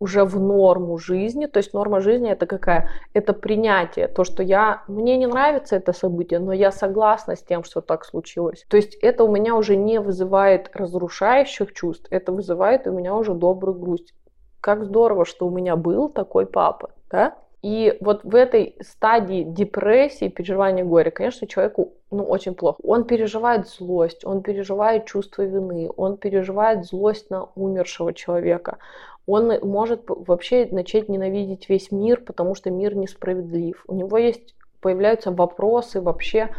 уже 0.00 0.24
в 0.24 0.40
норму 0.40 0.98
жизни. 0.98 1.46
То 1.46 1.58
есть 1.58 1.74
норма 1.74 2.00
жизни 2.00 2.30
это 2.30 2.46
какая? 2.46 2.90
Это 3.12 3.32
принятие. 3.34 4.08
То, 4.08 4.24
что 4.24 4.42
я, 4.42 4.82
мне 4.88 5.16
не 5.18 5.26
нравится 5.26 5.76
это 5.76 5.92
событие, 5.92 6.40
но 6.40 6.52
я 6.52 6.72
согласна 6.72 7.36
с 7.36 7.42
тем, 7.42 7.62
что 7.62 7.82
так 7.82 8.04
случилось. 8.04 8.64
То 8.68 8.76
есть 8.76 8.94
это 9.02 9.24
у 9.24 9.30
меня 9.30 9.54
уже 9.54 9.76
не 9.76 10.00
вызывает 10.00 10.70
разрушающих 10.74 11.72
чувств, 11.74 12.06
это 12.10 12.32
вызывает 12.32 12.86
у 12.86 12.92
меня 12.92 13.14
уже 13.14 13.34
добрую 13.34 13.78
грусть. 13.78 14.14
Как 14.60 14.84
здорово, 14.84 15.24
что 15.24 15.46
у 15.46 15.50
меня 15.50 15.76
был 15.76 16.08
такой 16.08 16.46
папа, 16.46 16.90
да? 17.10 17.36
И 17.62 17.98
вот 18.00 18.24
в 18.24 18.34
этой 18.34 18.76
стадии 18.80 19.42
депрессии, 19.42 20.28
переживания 20.28 20.82
горя, 20.82 21.10
конечно, 21.10 21.46
человеку 21.46 21.92
ну, 22.10 22.24
очень 22.24 22.54
плохо. 22.54 22.78
Он 22.82 23.04
переживает 23.04 23.68
злость, 23.68 24.24
он 24.24 24.42
переживает 24.42 25.04
чувство 25.04 25.42
вины, 25.42 25.90
он 25.94 26.16
переживает 26.16 26.86
злость 26.86 27.28
на 27.28 27.48
умершего 27.54 28.14
человека, 28.14 28.78
он 29.26 29.52
может 29.62 30.04
вообще 30.08 30.68
начать 30.70 31.08
ненавидеть 31.08 31.68
весь 31.68 31.90
мир, 31.90 32.20
потому 32.20 32.54
что 32.54 32.70
мир 32.70 32.94
несправедлив. 32.96 33.84
У 33.86 33.94
него 33.94 34.18
есть, 34.18 34.54
появляются 34.80 35.30
вопросы 35.30 36.00
вообще 36.00 36.50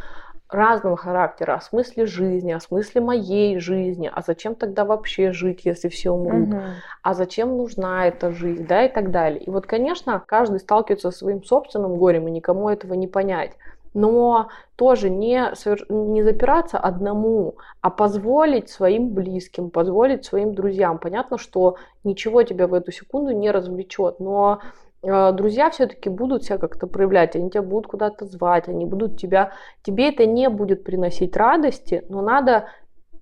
разного 0.51 0.98
характера, 0.98 1.56
о 1.56 1.62
смысле 1.62 2.06
жизни, 2.06 2.51
о 2.51 2.60
смысле 2.60 3.01
моей 3.01 3.58
жизни, 3.60 4.12
а 4.13 4.22
зачем 4.22 4.56
тогда 4.56 4.84
вообще 4.84 5.32
жить, 5.32 5.62
если 5.63 5.88
все 5.88 6.12
умрут, 6.12 6.50
угу. 6.50 6.62
а 7.01 7.13
зачем 7.13 7.56
нужна 7.56 8.08
эта 8.08 8.32
жизнь, 8.32 8.68
да, 8.68 8.86
и 8.86 8.89
так 8.89 9.12
далее. 9.12 9.41
И 9.41 9.50
вот, 9.50 9.65
конечно, 9.65 10.22
каждый 10.25 10.60
сталкивается 10.60 11.12
со 11.12 11.18
своим 11.18 11.44
собственным 11.44 11.96
горем, 11.96 12.27
и 12.27 12.32
никому 12.32 12.70
этого 12.70 12.94
не 12.94 13.08
понять 13.08 13.51
но 13.93 14.50
тоже 14.75 15.10
не, 15.10 15.51
не 15.89 16.24
запираться 16.24 16.77
одному, 16.77 17.55
а 17.81 17.89
позволить 17.89 18.69
своим 18.69 19.10
близким, 19.10 19.69
позволить 19.69 20.25
своим 20.25 20.53
друзьям. 20.53 20.98
Понятно, 20.98 21.38
что 21.38 21.75
ничего 22.03 22.43
тебя 22.43 22.67
в 22.67 22.74
эту 22.74 22.91
секунду 22.91 23.31
не 23.31 23.51
развлечет, 23.51 24.19
но 24.19 24.62
э, 25.03 25.31
друзья 25.33 25.69
все-таки 25.69 26.10
будут 26.10 26.43
себя 26.43 26.57
как-то 26.57 26.88
проявлять, 26.88 27.36
они 27.36 27.50
тебя 27.50 27.63
будут 27.63 27.88
куда-то 27.88 28.25
звать, 28.25 28.67
они 28.67 28.86
будут 28.86 29.19
тебя, 29.19 29.51
тебе 29.83 30.10
это 30.10 30.25
не 30.25 30.50
будет 30.50 30.83
приносить 30.83 31.36
радости, 31.36 32.05
но 32.10 32.21
надо 32.21 32.67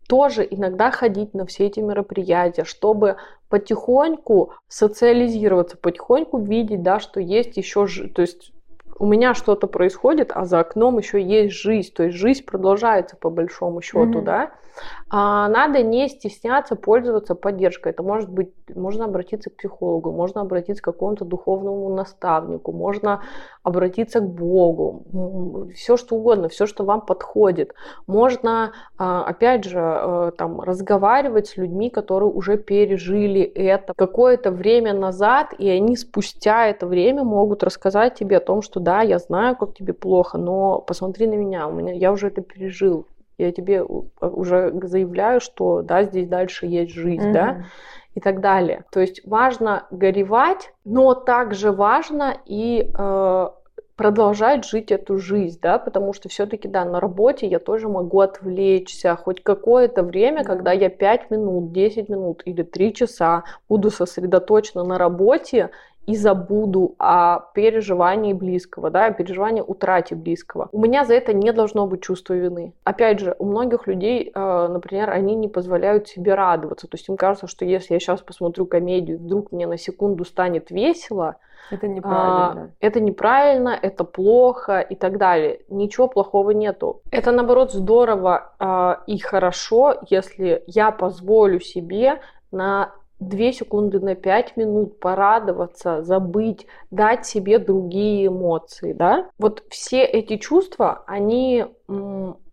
тоже 0.08 0.48
иногда 0.50 0.90
ходить 0.90 1.36
на 1.36 1.46
все 1.46 1.68
эти 1.68 1.80
мероприятия, 1.80 2.64
чтобы 2.64 3.18
потихоньку 3.48 4.54
социализироваться, 4.68 5.78
потихоньку 5.78 6.40
видеть, 6.40 6.82
да, 6.82 7.00
что 7.00 7.20
есть 7.20 7.58
еще, 7.58 7.86
то 7.88 8.22
есть 8.22 8.52
у 9.00 9.06
меня 9.06 9.34
что-то 9.34 9.68
происходит, 9.68 10.32
а 10.36 10.46
за 10.46 10.60
окном 10.60 10.98
еще 10.98 11.22
есть 11.22 11.56
жизнь, 11.56 11.94
то 11.94 12.04
есть 12.04 12.18
жизнь 12.18 12.46
продолжается 12.46 13.16
по 13.16 13.30
большому 13.30 13.82
счету, 13.82 14.20
mm-hmm. 14.20 14.24
да. 14.24 14.52
А, 15.10 15.48
надо 15.50 15.82
не 15.82 16.08
стесняться 16.08 16.76
пользоваться 16.76 17.36
поддержкой. 17.36 17.92
Это 17.92 18.04
может 18.04 18.30
быть, 18.30 18.52
можно 18.74 19.06
обратиться 19.06 19.50
к 19.50 19.56
психологу, 19.56 20.12
можно 20.12 20.42
обратиться 20.42 20.82
к 20.82 20.86
какому-то 20.86 21.26
духовному 21.26 21.94
наставнику, 21.96 22.72
можно 22.72 23.24
обратиться 23.64 24.20
к 24.20 24.28
Богу, 24.28 25.68
все 25.76 25.98
что 25.98 26.16
угодно, 26.16 26.50
все, 26.50 26.66
что 26.66 26.84
вам 26.84 27.02
подходит. 27.02 27.74
Можно, 28.08 28.74
а, 28.98 29.24
опять 29.24 29.66
же, 29.66 29.80
э, 29.80 30.32
там, 30.38 30.62
разговаривать 30.62 31.48
с 31.48 31.58
людьми, 31.58 31.90
которые 31.90 32.30
уже 32.30 32.58
пережили 32.58 33.42
это 33.42 33.94
какое-то 33.96 34.52
время 34.52 34.94
назад, 34.94 35.54
и 35.58 35.70
они 35.70 35.98
спустя 35.98 36.68
это 36.68 36.86
время 36.86 37.24
могут 37.24 37.64
рассказать 37.64 38.16
тебе 38.16 38.38
о 38.38 38.42
том, 38.42 38.62
что 38.62 38.80
да, 38.90 39.02
я 39.04 39.20
знаю, 39.20 39.56
как 39.56 39.76
тебе 39.76 39.94
плохо, 39.94 40.40
но 40.40 40.80
посмотри 40.80 41.28
на 41.28 41.36
меня, 41.36 41.68
у 41.68 41.72
меня 41.72 41.94
я 41.94 42.12
уже 42.12 42.28
это 42.28 42.42
пережил 42.42 43.06
я 43.38 43.52
тебе 43.52 43.82
а, 44.20 44.28
уже 44.28 44.74
заявляю, 44.84 45.40
что 45.40 45.82
да, 45.82 46.04
здесь 46.04 46.28
дальше 46.28 46.66
есть 46.66 46.92
жизнь, 46.92 47.30
mm-hmm. 47.30 47.34
да, 47.34 47.66
и 48.16 48.20
так 48.20 48.42
далее. 48.42 48.84
То 48.92 49.00
есть 49.00 49.26
важно 49.26 49.86
горевать, 49.92 50.74
но 50.84 51.14
также 51.14 51.72
важно 51.72 52.36
и 52.46 52.92
э, 52.98 53.50
продолжать 54.00 54.64
жить 54.64 54.92
эту 54.94 55.18
жизнь, 55.18 55.60
да, 55.62 55.78
потому 55.78 56.14
что 56.14 56.30
все-таки, 56.30 56.70
да, 56.70 56.86
на 56.86 57.02
работе 57.02 57.48
я 57.48 57.60
тоже 57.60 57.90
могу 57.90 58.22
отвлечься 58.22 59.18
хоть 59.18 59.44
какое-то 59.44 60.04
время, 60.04 60.46
когда 60.46 60.72
я 60.72 60.90
5 60.90 61.32
минут, 61.32 61.74
10 61.74 62.08
минут 62.08 62.42
или 62.46 62.64
3 62.64 62.94
часа 62.94 63.44
буду 63.68 63.90
сосредоточена 63.90 64.86
на 64.86 64.98
работе, 64.98 65.72
и 66.10 66.16
забуду 66.16 66.96
о 66.98 67.40
переживании 67.54 68.34
близкого, 68.34 68.90
да, 68.90 69.06
о 69.06 69.12
переживании 69.12 69.62
утрате 69.62 70.16
близкого. 70.16 70.68
У 70.72 70.82
меня 70.82 71.06
за 71.06 71.14
это 71.14 71.34
не 71.34 71.54
должно 71.54 71.86
быть 71.86 72.02
чувства 72.02 72.34
вины. 72.34 72.74
Опять 72.84 73.20
же, 73.20 73.36
у 73.38 73.46
многих 73.46 73.86
людей, 73.86 74.32
э, 74.34 74.68
например, 74.68 75.12
они 75.12 75.36
не 75.36 75.48
позволяют 75.48 76.08
себе 76.08 76.34
радоваться. 76.34 76.88
То 76.88 76.98
есть 76.98 77.08
им 77.10 77.16
кажется, 77.16 77.46
что 77.46 77.64
если 77.64 77.94
я 77.94 78.00
сейчас 78.00 78.22
посмотрю 78.22 78.66
комедию, 78.66 79.20
вдруг 79.20 79.52
мне 79.52 79.68
на 79.68 79.78
секунду 79.78 80.26
станет 80.26 80.72
весело, 80.72 81.36
это 81.70 81.88
неправильно. 81.88 82.62
А, 82.64 82.70
это 82.80 83.00
неправильно, 83.00 83.78
это 83.80 84.04
плохо 84.04 84.80
и 84.80 84.96
так 84.96 85.20
далее. 85.20 85.60
Ничего 85.70 86.08
плохого 86.08 86.50
нету. 86.50 87.04
Это 87.12 87.32
наоборот 87.32 87.72
здорово 87.72 88.54
а, 88.58 89.04
и 89.06 89.20
хорошо, 89.20 90.02
если 90.10 90.64
я 90.66 90.90
позволю 90.90 91.60
себе 91.60 92.20
на 92.52 92.94
2 93.20 93.52
секунды 93.52 94.00
на 94.00 94.16
5 94.16 94.58
минут 94.58 95.00
порадоваться, 95.00 96.04
забыть, 96.04 96.66
дать 96.92 97.26
себе 97.26 97.60
другие 97.60 98.28
эмоции, 98.28 98.94
да? 98.94 99.30
Вот 99.38 99.64
все 99.70 100.04
эти 100.04 100.38
чувства, 100.38 101.04
они 101.08 101.66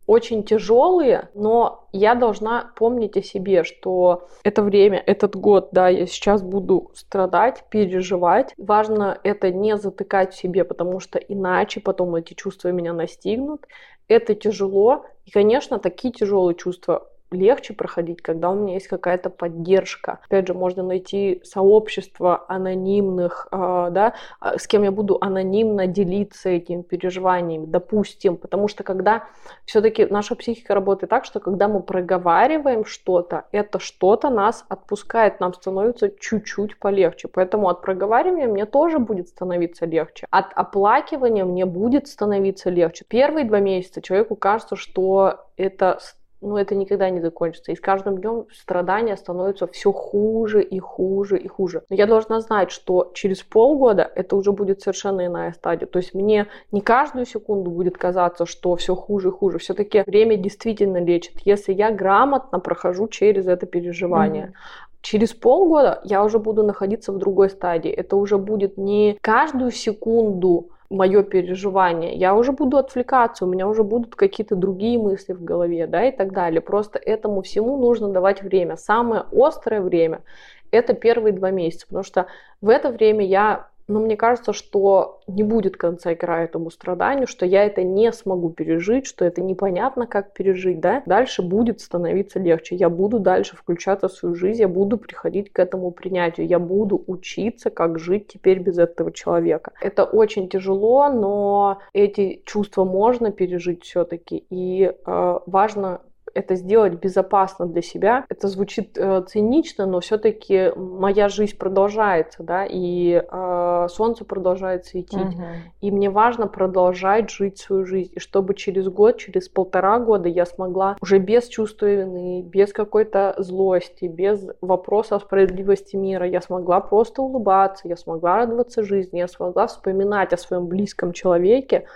очень 0.06 0.44
тяжелые, 0.44 1.30
но 1.34 1.88
я 1.92 2.14
должна 2.14 2.70
помнить 2.76 3.16
о 3.16 3.22
себе, 3.22 3.64
что 3.64 4.28
это 4.44 4.62
время, 4.62 5.02
этот 5.04 5.34
год, 5.34 5.70
да, 5.72 5.88
я 5.88 6.06
сейчас 6.06 6.42
буду 6.42 6.92
страдать, 6.94 7.64
переживать. 7.70 8.54
Важно 8.56 9.18
это 9.24 9.50
не 9.50 9.76
затыкать 9.76 10.32
в 10.32 10.38
себе, 10.38 10.64
потому 10.64 11.00
что 11.00 11.18
иначе 11.18 11.80
потом 11.80 12.14
эти 12.14 12.34
чувства 12.34 12.68
меня 12.68 12.92
настигнут. 12.92 13.66
Это 14.06 14.36
тяжело. 14.36 15.04
И, 15.24 15.32
конечно, 15.32 15.80
такие 15.80 16.14
тяжелые 16.14 16.54
чувства 16.54 17.08
легче 17.30 17.74
проходить, 17.74 18.22
когда 18.22 18.50
у 18.50 18.54
меня 18.54 18.74
есть 18.74 18.88
какая-то 18.88 19.30
поддержка. 19.30 20.20
Опять 20.26 20.46
же, 20.46 20.54
можно 20.54 20.82
найти 20.82 21.40
сообщество 21.44 22.44
анонимных, 22.48 23.48
э, 23.50 23.88
да, 23.90 24.14
а, 24.40 24.58
с 24.58 24.66
кем 24.66 24.82
я 24.84 24.90
буду 24.90 25.18
анонимно 25.20 25.86
делиться 25.86 26.50
этими 26.50 26.82
переживаниями, 26.82 27.66
допустим, 27.66 28.36
потому 28.36 28.68
что 28.68 28.84
когда 28.84 29.24
все-таки 29.64 30.06
наша 30.06 30.36
психика 30.36 30.74
работает 30.74 31.10
так, 31.10 31.24
что 31.24 31.40
когда 31.40 31.68
мы 31.68 31.82
проговариваем 31.82 32.84
что-то, 32.84 33.44
это 33.52 33.78
что-то 33.78 34.30
нас 34.30 34.64
отпускает, 34.68 35.40
нам 35.40 35.52
становится 35.54 36.10
чуть-чуть 36.10 36.78
полегче. 36.78 37.28
Поэтому 37.28 37.68
от 37.68 37.82
проговаривания 37.82 38.46
мне 38.46 38.66
тоже 38.66 38.98
будет 38.98 39.28
становиться 39.28 39.86
легче. 39.86 40.26
От 40.30 40.52
оплакивания 40.54 41.44
мне 41.44 41.66
будет 41.66 42.06
становиться 42.06 42.70
легче. 42.70 43.04
Первые 43.08 43.44
два 43.44 43.60
месяца 43.60 44.00
человеку 44.00 44.36
кажется, 44.36 44.76
что 44.76 45.46
это 45.56 45.98
ну, 46.40 46.56
это 46.56 46.74
никогда 46.74 47.10
не 47.10 47.20
закончится. 47.20 47.72
И 47.72 47.76
с 47.76 47.80
каждым 47.80 48.18
днем 48.18 48.46
страдания 48.52 49.16
становятся 49.16 49.66
все 49.66 49.92
хуже 49.92 50.62
и 50.62 50.78
хуже 50.78 51.38
и 51.38 51.48
хуже. 51.48 51.82
Но 51.88 51.96
я 51.96 52.06
должна 52.06 52.40
знать, 52.40 52.70
что 52.70 53.10
через 53.14 53.42
полгода 53.42 54.10
это 54.14 54.36
уже 54.36 54.52
будет 54.52 54.82
совершенно 54.82 55.26
иная 55.26 55.52
стадия. 55.52 55.86
То 55.86 55.98
есть 55.98 56.14
мне 56.14 56.46
не 56.72 56.80
каждую 56.80 57.26
секунду 57.26 57.70
будет 57.70 57.96
казаться, 57.96 58.46
что 58.46 58.76
все 58.76 58.94
хуже 58.94 59.28
и 59.28 59.32
хуже. 59.32 59.58
Все-таки 59.58 60.02
время 60.06 60.36
действительно 60.36 60.98
лечит, 60.98 61.40
если 61.44 61.72
я 61.72 61.90
грамотно 61.90 62.60
прохожу 62.60 63.08
через 63.08 63.46
это 63.46 63.66
переживание. 63.66 64.46
Mm-hmm. 64.46 64.86
Через 65.02 65.32
полгода 65.34 66.00
я 66.04 66.24
уже 66.24 66.38
буду 66.38 66.64
находиться 66.64 67.12
в 67.12 67.18
другой 67.18 67.48
стадии. 67.50 67.90
Это 67.90 68.16
уже 68.16 68.38
будет 68.38 68.76
не 68.76 69.16
каждую 69.20 69.70
секунду 69.70 70.70
мое 70.90 71.22
переживание, 71.22 72.14
я 72.14 72.34
уже 72.34 72.52
буду 72.52 72.76
отвлекаться, 72.76 73.44
у 73.44 73.48
меня 73.48 73.68
уже 73.68 73.82
будут 73.82 74.14
какие-то 74.14 74.56
другие 74.56 74.98
мысли 74.98 75.32
в 75.32 75.42
голове, 75.42 75.86
да, 75.86 76.04
и 76.04 76.12
так 76.12 76.32
далее. 76.32 76.60
Просто 76.60 76.98
этому 76.98 77.42
всему 77.42 77.76
нужно 77.76 78.08
давать 78.08 78.42
время. 78.42 78.76
Самое 78.76 79.24
острое 79.32 79.80
время– 79.80 80.22
это 80.70 80.94
первые 80.94 81.32
два 81.32 81.50
месяца, 81.50 81.86
потому 81.86 82.04
что 82.04 82.26
в 82.60 82.68
это 82.68 82.90
время 82.90 83.24
я 83.24 83.68
но 83.88 84.00
мне 84.00 84.16
кажется, 84.16 84.52
что 84.52 85.20
не 85.26 85.42
будет 85.42 85.76
конца 85.76 86.12
и 86.12 86.14
края 86.14 86.44
этому 86.44 86.70
страданию, 86.70 87.26
что 87.26 87.46
я 87.46 87.64
это 87.64 87.82
не 87.82 88.12
смогу 88.12 88.50
пережить, 88.50 89.06
что 89.06 89.24
это 89.24 89.40
непонятно, 89.42 90.06
как 90.06 90.32
пережить, 90.32 90.80
да, 90.80 91.02
дальше 91.06 91.42
будет 91.42 91.80
становиться 91.80 92.38
легче, 92.38 92.76
я 92.76 92.88
буду 92.88 93.18
дальше 93.18 93.56
включаться 93.56 94.08
в 94.08 94.12
свою 94.12 94.34
жизнь, 94.34 94.60
я 94.60 94.68
буду 94.68 94.98
приходить 94.98 95.52
к 95.52 95.58
этому 95.58 95.90
принятию, 95.90 96.46
я 96.46 96.58
буду 96.58 97.02
учиться, 97.06 97.70
как 97.70 97.98
жить 97.98 98.28
теперь 98.28 98.58
без 98.58 98.78
этого 98.78 99.12
человека. 99.12 99.72
Это 99.80 100.04
очень 100.04 100.48
тяжело, 100.48 101.08
но 101.08 101.78
эти 101.92 102.42
чувства 102.44 102.84
можно 102.84 103.30
пережить 103.30 103.84
все-таки, 103.84 104.44
и 104.50 104.84
э, 104.84 105.38
важно 105.46 106.00
это 106.36 106.54
сделать 106.54 106.94
безопасно 106.94 107.66
для 107.66 107.82
себя. 107.82 108.24
Это 108.28 108.48
звучит 108.48 108.96
э, 108.96 109.22
цинично, 109.26 109.86
но 109.86 110.00
все-таки 110.00 110.72
моя 110.76 111.28
жизнь 111.28 111.56
продолжается, 111.56 112.42
да, 112.42 112.66
и 112.68 113.22
э, 113.26 113.86
солнце 113.88 114.24
продолжает 114.24 114.84
светить. 114.84 115.16
Угу. 115.16 115.44
И 115.80 115.90
мне 115.90 116.10
важно 116.10 116.46
продолжать 116.46 117.30
жить 117.30 117.58
свою 117.58 117.86
жизнь. 117.86 118.12
И 118.14 118.20
чтобы 118.20 118.54
через 118.54 118.88
год, 118.88 119.16
через 119.16 119.48
полтора 119.48 119.98
года 119.98 120.28
я 120.28 120.44
смогла 120.44 120.96
уже 121.00 121.18
без 121.18 121.48
чувства 121.48 121.86
вины, 121.86 122.42
без 122.42 122.72
какой-то 122.72 123.34
злости, 123.38 124.04
без 124.04 124.46
вопроса 124.60 125.16
о 125.16 125.20
справедливости 125.20 125.96
мира, 125.96 126.26
я 126.26 126.40
смогла 126.40 126.80
просто 126.80 127.22
улыбаться, 127.22 127.88
я 127.88 127.96
смогла 127.96 128.36
радоваться 128.36 128.82
жизни, 128.82 129.18
я 129.18 129.28
смогла 129.28 129.66
вспоминать 129.66 130.32
о 130.32 130.36
своем 130.36 130.66
близком 130.66 131.12
человеке, 131.12 131.86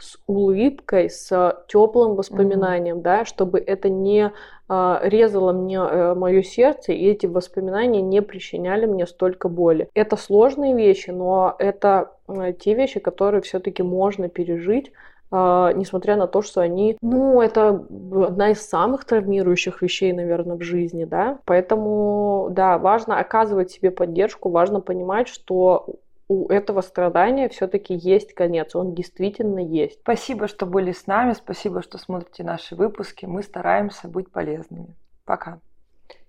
с 0.00 0.18
улыбкой, 0.26 1.10
с 1.10 1.64
теплым 1.68 2.14
воспоминанием, 2.14 2.98
mm-hmm. 2.98 3.02
да, 3.02 3.24
чтобы 3.24 3.58
это 3.58 3.88
не 3.88 4.32
э, 4.68 4.98
резало 5.02 5.52
мне 5.52 5.76
э, 5.78 6.14
мое 6.14 6.42
сердце, 6.42 6.92
и 6.92 7.06
эти 7.06 7.26
воспоминания 7.26 8.02
не 8.02 8.22
причиняли 8.22 8.86
мне 8.86 9.06
столько 9.06 9.48
боли. 9.48 9.88
Это 9.94 10.16
сложные 10.16 10.74
вещи, 10.74 11.10
но 11.10 11.54
это 11.58 12.12
э, 12.28 12.52
те 12.52 12.74
вещи, 12.74 13.00
которые 13.00 13.42
все-таки 13.42 13.82
можно 13.82 14.28
пережить. 14.28 14.92
Несмотря 15.32 16.16
на 16.16 16.26
то, 16.26 16.42
что 16.42 16.60
они, 16.60 16.98
ну, 17.00 17.40
это 17.40 17.68
одна 17.68 18.50
из 18.50 18.68
самых 18.68 19.04
травмирующих 19.04 19.80
вещей, 19.80 20.12
наверное, 20.12 20.56
в 20.56 20.62
жизни, 20.62 21.04
да. 21.04 21.38
Поэтому, 21.44 22.48
да, 22.50 22.78
важно 22.78 23.20
оказывать 23.20 23.70
себе 23.70 23.92
поддержку, 23.92 24.48
важно 24.48 24.80
понимать, 24.80 25.28
что 25.28 25.86
у 26.30 26.48
этого 26.48 26.80
страдания 26.80 27.48
все-таки 27.48 27.92
есть 27.92 28.34
конец, 28.34 28.76
он 28.76 28.94
действительно 28.94 29.58
есть. 29.58 29.98
Спасибо, 30.02 30.46
что 30.46 30.64
были 30.64 30.92
с 30.92 31.08
нами, 31.08 31.32
спасибо, 31.32 31.82
что 31.82 31.98
смотрите 31.98 32.44
наши 32.44 32.76
выпуски. 32.76 33.26
Мы 33.26 33.42
стараемся 33.42 34.06
быть 34.06 34.30
полезными. 34.30 34.94
Пока. 35.24 35.58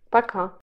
Пока. 0.09 0.57